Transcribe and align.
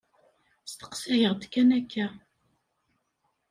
Steqsaɣ-d 0.71 1.41
kan 1.53 1.69
akka. 1.79 2.07